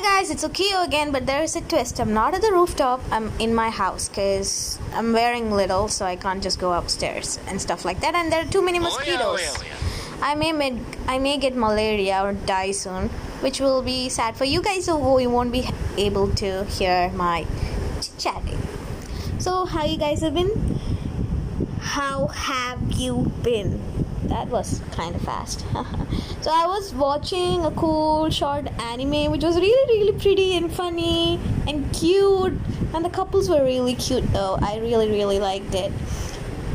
Hey 0.00 0.06
guys, 0.16 0.30
it's 0.30 0.42
Ukio 0.42 0.82
again, 0.82 1.12
but 1.12 1.26
there 1.26 1.42
is 1.42 1.54
a 1.56 1.60
twist. 1.60 2.00
I'm 2.00 2.14
not 2.14 2.32
at 2.32 2.40
the 2.40 2.50
rooftop, 2.50 3.02
I'm 3.10 3.30
in 3.38 3.54
my 3.54 3.68
house 3.68 4.08
because 4.08 4.78
I'm 4.94 5.12
wearing 5.12 5.52
little, 5.52 5.88
so 5.88 6.06
I 6.06 6.16
can't 6.16 6.42
just 6.42 6.58
go 6.58 6.72
upstairs 6.72 7.38
and 7.46 7.60
stuff 7.60 7.84
like 7.84 8.00
that. 8.00 8.14
And 8.14 8.32
there 8.32 8.40
are 8.40 8.50
too 8.50 8.62
many 8.62 8.78
oh, 8.78 8.80
oh, 8.80 8.84
mosquitoes. 8.84 9.20
Oh, 9.20 9.62
yeah, 9.62 9.74
oh, 9.74 10.18
I 10.22 10.34
may 10.36 10.52
med- 10.52 10.96
I 11.06 11.18
may 11.18 11.36
get 11.36 11.54
malaria 11.54 12.22
or 12.24 12.32
die 12.32 12.70
soon, 12.70 13.10
which 13.44 13.60
will 13.60 13.82
be 13.82 14.08
sad 14.08 14.38
for 14.38 14.46
you 14.46 14.62
guys 14.62 14.86
who 14.86 15.20
you 15.20 15.28
won't 15.28 15.52
be 15.52 15.68
able 15.98 16.30
to 16.36 16.64
hear 16.64 17.10
my 17.10 17.44
chatting. 18.16 18.66
So, 19.38 19.66
how 19.66 19.84
you 19.84 19.98
guys 19.98 20.22
have 20.22 20.32
been? 20.32 20.80
How 21.78 22.28
have 22.28 22.90
you 22.92 23.30
been? 23.42 23.82
That 24.30 24.48
was 24.48 24.80
kind 24.92 25.14
of 25.14 25.22
fast. 25.22 25.60
so 26.40 26.50
I 26.52 26.66
was 26.66 26.94
watching 26.94 27.64
a 27.64 27.70
cool 27.72 28.30
short 28.30 28.68
anime 28.80 29.30
which 29.32 29.42
was 29.42 29.56
really 29.56 29.98
really 29.98 30.18
pretty 30.18 30.56
and 30.56 30.72
funny 30.72 31.40
and 31.66 31.92
cute 31.92 32.54
and 32.94 33.04
the 33.04 33.10
couples 33.10 33.48
were 33.50 33.64
really 33.64 33.94
cute 33.96 34.32
though. 34.32 34.56
I 34.62 34.78
really 34.78 35.10
really 35.10 35.40
liked 35.40 35.74
it. 35.74 35.92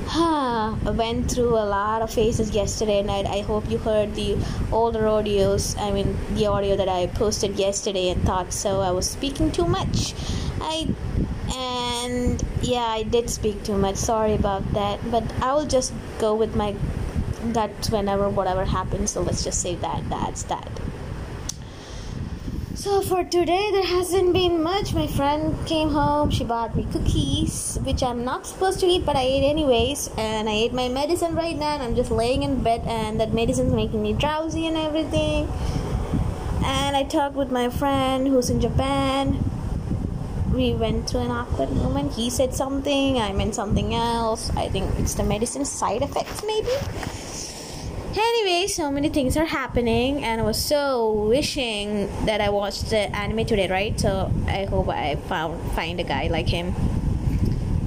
I 0.18 0.92
went 0.96 1.32
through 1.32 1.58
a 1.58 1.66
lot 1.66 2.02
of 2.02 2.14
phases 2.14 2.52
yesterday 2.52 3.02
night. 3.02 3.26
I 3.26 3.40
hope 3.40 3.70
you 3.70 3.80
heard 3.80 4.14
the 4.16 4.38
older 4.72 5.02
audios. 5.02 5.78
I 5.80 5.92
mean, 5.92 6.16
the 6.36 6.46
audio 6.46 6.76
that 6.76 6.88
I 6.88 7.08
posted 7.08 7.58
yesterday 7.58 8.10
and 8.10 8.24
thought 8.24 8.54
so. 8.54 8.82
I 8.82 8.92
was 8.92 9.10
speaking 9.10 9.52
too 9.52 9.66
much. 9.66 10.14
I 10.62 10.88
and 11.56 12.44
yeah, 12.62 12.86
I 12.86 13.04
did 13.04 13.30
speak 13.30 13.64
too 13.64 13.78
much. 13.78 13.96
Sorry 13.96 14.36
about 14.36 14.74
that. 14.74 15.00
But 15.10 15.24
I 15.42 15.54
will 15.54 15.66
just 15.66 15.92
go 16.20 16.36
with 16.36 16.56
my 16.56 16.76
that 17.54 17.88
whenever 17.88 18.30
whatever 18.30 18.66
happens 18.66 19.12
so 19.12 19.22
let's 19.22 19.44
just 19.44 19.62
say 19.62 19.76
that 19.76 20.10
that's 20.10 20.44
that. 20.44 20.70
So 22.76 23.02
for 23.02 23.24
today 23.24 23.72
there 23.72 23.86
hasn't 23.86 24.34
been 24.34 24.62
much. 24.62 24.94
My 24.94 25.08
friend 25.08 25.56
came 25.66 25.90
home 25.90 26.30
she 26.30 26.44
bought 26.44 26.76
me 26.76 26.86
cookies 26.92 27.80
which 27.84 28.04
i'm 28.04 28.24
not 28.24 28.46
supposed 28.46 28.80
to 28.82 28.86
eat 28.86 29.06
but 29.06 29.16
i 29.16 29.22
ate 29.22 29.44
anyways 29.44 30.10
and 30.18 30.48
i 30.48 30.52
ate 30.52 30.74
my 30.74 30.88
medicine 30.90 31.36
right 31.36 31.58
now 31.58 31.74
and 31.74 31.82
i'm 31.82 31.96
just 31.96 32.12
laying 32.12 32.44
in 32.44 32.62
bed 32.62 32.82
and 32.86 33.20
that 33.20 33.34
medicine's 33.34 33.74
making 33.74 34.04
me 34.04 34.14
drowsy 34.14 34.68
and 34.68 34.78
everything. 34.78 35.48
And 36.64 36.96
i 36.96 37.04
talked 37.04 37.36
with 37.36 37.50
my 37.52 37.70
friend 37.70 38.28
who's 38.28 38.50
in 38.50 38.62
japan. 38.62 39.40
We 40.54 40.74
went 40.74 41.10
through 41.10 41.22
an 41.22 41.32
awkward 41.32 41.72
moment. 41.72 42.14
He 42.14 42.30
said 42.30 42.54
something 42.54 43.18
i 43.20 43.32
meant 43.32 43.56
something 43.56 43.96
else. 43.96 44.52
I 44.56 44.70
think 44.70 44.92
it's 45.00 45.16
the 45.16 45.24
medicine 45.24 45.66
side 45.66 46.02
effects 46.04 46.44
maybe 46.46 46.76
Anyway, 48.18 48.68
so 48.68 48.90
many 48.90 49.10
things 49.10 49.36
are 49.36 49.46
happening, 49.46 50.24
and 50.24 50.40
I 50.40 50.44
was 50.46 50.58
so 50.58 51.12
wishing 51.12 52.08
that 52.26 52.40
I 52.40 52.48
watched 52.48 52.90
the 52.90 53.14
anime 53.14 53.46
today, 53.46 53.68
right? 53.68 54.00
So 54.00 54.32
I 54.48 54.64
hope 54.66 54.88
I 54.88 55.16
found 55.28 55.60
find 55.74 56.00
a 56.00 56.04
guy 56.04 56.28
like 56.28 56.48
him. 56.48 56.74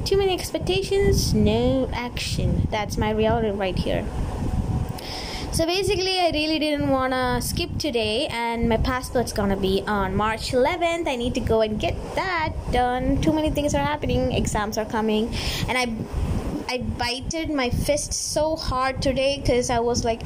Too 0.05 0.19
many 0.19 0.35
expectations, 0.35 1.33
no 1.33 1.89
action. 1.95 2.69
That's 2.71 2.99
my 2.99 3.11
reality 3.11 3.51
right 3.51 3.79
here. 3.79 4.05
So 5.51 5.65
basically, 5.65 6.21
I 6.21 6.31
really 6.31 6.59
didn't 6.59 6.91
want 6.91 7.15
to 7.15 7.41
skip 7.41 7.79
today, 7.79 8.27
and 8.27 8.69
my 8.69 8.77
passport's 8.77 9.33
gonna 9.33 9.57
be 9.57 9.83
on 9.87 10.15
March 10.15 10.53
11th. 10.53 11.09
I 11.09 11.17
need 11.17 11.35
to 11.35 11.41
go 11.41 11.63
and 11.63 11.81
get 11.81 11.97
that 12.17 12.53
done. 12.71 13.23
Too 13.23 13.33
many 13.33 13.51
things 13.51 13.75
are 13.75 13.83
happening, 13.83 14.33
exams 14.33 14.77
are 14.77 14.85
coming, 14.85 15.35
and 15.69 15.79
I 15.79 15.87
I 16.71 16.79
bited 16.79 17.49
my 17.49 17.71
fist 17.71 18.13
so 18.13 18.55
hard 18.55 19.01
today 19.01 19.41
because 19.41 19.71
I 19.71 19.79
was 19.81 20.05
like 20.05 20.23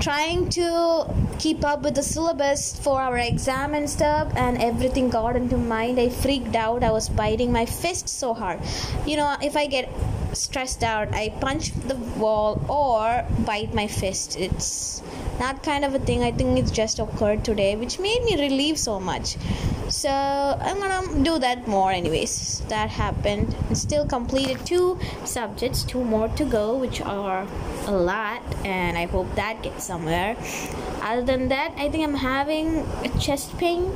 trying 0.00 0.48
to 0.50 1.14
keep 1.38 1.62
up 1.66 1.82
with 1.82 1.96
the 1.96 2.02
syllabus 2.02 2.74
for 2.78 2.98
our 2.98 3.18
exam 3.18 3.74
and 3.74 3.88
stuff 3.88 4.32
and 4.36 4.56
everything 4.56 5.10
got 5.10 5.36
into 5.36 5.58
mind. 5.58 6.00
I 6.00 6.08
freaked 6.08 6.56
out. 6.56 6.82
I 6.82 6.92
was 6.92 7.10
biting 7.10 7.52
my 7.52 7.66
fist 7.66 8.08
so 8.08 8.32
hard. 8.32 8.58
You 9.04 9.18
know 9.18 9.36
if 9.42 9.54
i 9.54 9.66
get 9.66 9.90
stressed 10.32 10.82
out 10.82 11.14
i 11.14 11.28
punch 11.40 11.70
the 11.88 11.96
wall 12.22 12.60
or 12.68 13.26
bite 13.44 13.74
my 13.74 13.86
fist. 13.86 14.38
It's 14.38 15.02
that 15.38 15.62
kind 15.62 15.84
of 15.84 15.94
a 15.94 15.98
thing. 15.98 16.22
I 16.22 16.32
think 16.32 16.58
it's 16.58 16.70
just 16.70 16.98
occurred 17.00 17.44
today 17.44 17.76
which 17.76 17.98
made 17.98 18.24
me 18.24 18.40
relieve 18.40 18.78
so 18.78 18.98
much 18.98 19.36
so 19.88 20.08
i'm 20.10 20.78
gonna 20.78 21.22
do 21.22 21.38
that 21.38 21.66
more 21.68 21.92
anyways. 21.92 22.62
That 22.68 22.90
happened. 22.90 23.54
And 23.68 23.76
still 23.76 24.06
completed 24.06 24.64
two 24.64 24.98
subjects 25.24 25.82
two 25.82 26.02
more 26.04 26.28
to 26.28 26.44
go 26.44 26.76
which 26.76 27.00
are 27.00 27.46
a 27.86 27.92
lot 27.92 28.42
and 28.64 28.96
i 28.96 29.06
hope 29.06 29.34
that 29.34 29.62
gets 29.62 29.84
somewhere. 29.84 30.36
Other 31.02 31.22
than 31.22 31.48
that 31.48 31.72
i 31.76 31.88
think 31.90 32.04
i'm 32.04 32.14
having 32.14 32.78
a 33.04 33.10
chest 33.18 33.56
pain. 33.58 33.92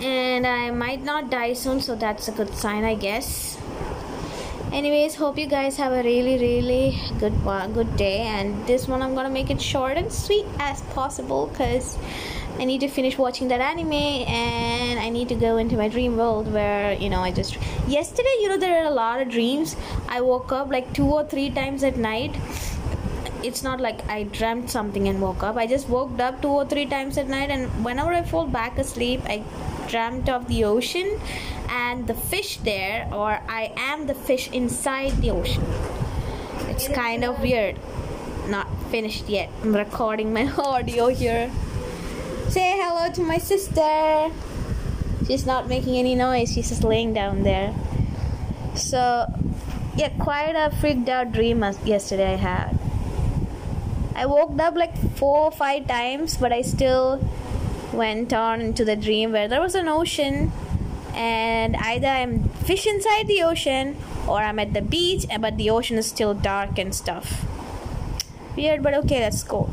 And 0.00 0.46
i 0.46 0.70
might 0.70 1.02
not 1.02 1.30
die 1.30 1.52
soon 1.52 1.80
so 1.80 1.94
that's 1.94 2.28
a 2.28 2.32
good 2.32 2.54
sign 2.54 2.84
i 2.84 2.94
guess 2.94 3.58
anyways 4.72 5.14
hope 5.14 5.36
you 5.36 5.46
guys 5.46 5.76
have 5.76 5.92
a 5.92 6.02
really 6.02 6.38
really 6.38 6.98
good 7.18 7.34
good 7.74 7.96
day. 7.96 8.20
And 8.20 8.66
this 8.66 8.88
one 8.88 9.02
i'm 9.02 9.14
gonna 9.14 9.30
make 9.30 9.50
it 9.50 9.60
short 9.60 9.96
and 9.96 10.10
sweet 10.10 10.46
as 10.58 10.80
possible 10.94 11.46
because 11.46 11.98
I 12.58 12.64
need 12.64 12.80
to 12.80 12.88
finish 12.88 13.16
watching 13.18 13.48
that 13.48 13.60
anime 13.60 13.92
and 13.92 15.00
I 15.00 15.08
need 15.08 15.28
to 15.30 15.34
go 15.34 15.56
into 15.56 15.76
my 15.76 15.88
dream 15.88 16.16
world 16.16 16.52
where 16.52 16.92
you 16.92 17.08
know 17.08 17.20
I 17.20 17.30
just 17.32 17.56
yesterday 17.88 18.34
you 18.40 18.48
know 18.48 18.58
there 18.58 18.82
are 18.82 18.86
a 18.86 18.94
lot 18.94 19.20
of 19.20 19.28
dreams. 19.28 19.76
I 20.08 20.20
woke 20.20 20.52
up 20.52 20.70
like 20.70 20.92
two 20.92 21.06
or 21.06 21.24
three 21.24 21.50
times 21.50 21.82
at 21.82 21.96
night 21.96 22.34
it's 23.42 23.62
not 23.62 23.80
like 23.80 24.06
I 24.08 24.24
dreamt 24.24 24.70
something 24.70 25.08
and 25.08 25.20
woke 25.20 25.42
up 25.42 25.56
I 25.56 25.66
just 25.66 25.88
woke 25.88 26.18
up 26.18 26.42
two 26.42 26.48
or 26.48 26.64
three 26.66 26.86
times 26.86 27.18
at 27.18 27.28
night 27.28 27.50
and 27.50 27.84
whenever 27.84 28.12
I 28.12 28.22
fall 28.22 28.46
back 28.46 28.78
asleep 28.78 29.20
I 29.26 29.44
dreamt 29.88 30.28
of 30.28 30.48
the 30.48 30.64
ocean 30.64 31.20
and 31.68 32.06
the 32.06 32.14
fish 32.14 32.58
there 32.58 33.08
or 33.12 33.40
I 33.48 33.72
am 33.76 34.06
the 34.06 34.14
fish 34.14 34.50
inside 34.50 35.12
the 35.20 35.30
ocean 35.30 35.64
it's 36.68 36.88
kind 36.88 37.24
of 37.24 37.40
weird 37.40 37.78
not 38.48 38.68
finished 38.90 39.28
yet 39.28 39.50
I'm 39.62 39.74
recording 39.74 40.32
my 40.32 40.50
audio 40.58 41.08
here 41.08 41.50
Say 42.52 42.76
hello 42.76 43.10
to 43.10 43.22
my 43.22 43.38
sister. 43.38 44.30
She's 45.26 45.46
not 45.46 45.68
making 45.68 45.96
any 45.96 46.14
noise, 46.14 46.52
she's 46.52 46.68
just 46.68 46.84
laying 46.84 47.14
down 47.14 47.44
there. 47.44 47.74
So, 48.74 49.24
yeah, 49.96 50.10
quite 50.18 50.52
a 50.54 50.70
freaked 50.76 51.08
out 51.08 51.32
dream 51.32 51.62
yesterday 51.86 52.34
I 52.34 52.36
had. 52.36 52.81
I 54.14 54.26
woke 54.26 54.58
up 54.60 54.76
like 54.76 54.96
four 55.16 55.46
or 55.46 55.50
five 55.50 55.86
times, 55.86 56.36
but 56.36 56.52
I 56.52 56.62
still 56.62 57.20
went 57.92 58.32
on 58.32 58.60
into 58.60 58.84
the 58.84 58.96
dream 58.96 59.32
where 59.32 59.48
there 59.48 59.60
was 59.60 59.74
an 59.74 59.88
ocean, 59.88 60.52
and 61.14 61.76
either 61.76 62.06
I'm 62.06 62.48
fish 62.64 62.86
inside 62.86 63.26
the 63.26 63.42
ocean 63.42 63.96
or 64.26 64.38
I'm 64.38 64.58
at 64.58 64.72
the 64.72 64.82
beach, 64.82 65.26
but 65.40 65.56
the 65.56 65.70
ocean 65.70 65.98
is 65.98 66.06
still 66.06 66.34
dark 66.34 66.78
and 66.78 66.94
stuff. 66.94 67.44
Weird, 68.56 68.82
but 68.82 68.94
okay, 68.94 69.20
let's 69.20 69.42
go. 69.42 69.68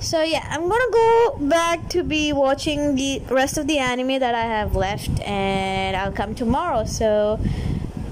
So 0.00 0.22
yeah, 0.22 0.46
I'm 0.48 0.68
gonna 0.68 0.92
go 0.92 1.36
back 1.40 1.90
to 1.90 2.02
be 2.02 2.32
watching 2.32 2.94
the 2.94 3.20
rest 3.28 3.58
of 3.58 3.66
the 3.66 3.78
anime 3.78 4.18
that 4.20 4.34
I 4.34 4.44
have 4.44 4.74
left, 4.74 5.20
and 5.20 5.94
I'll 5.94 6.12
come 6.12 6.34
tomorrow. 6.34 6.84
So 6.84 7.38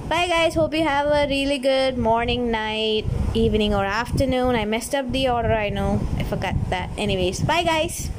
bye 0.08 0.26
guys. 0.26 0.54
Hope 0.54 0.74
you 0.74 0.84
have 0.84 1.06
a 1.06 1.26
really 1.28 1.58
good 1.58 1.98
morning, 1.98 2.50
night, 2.50 3.04
evening, 3.34 3.74
or 3.74 3.84
afternoon. 3.84 4.54
I 4.54 4.64
messed 4.64 4.94
up 4.94 5.12
the 5.12 5.28
order. 5.28 5.52
I 5.52 5.68
know. 5.68 6.00
I 6.16 6.24
forgot 6.24 6.54
that. 6.70 6.90
Anyways, 6.96 7.40
bye 7.40 7.62
guys. 7.62 8.10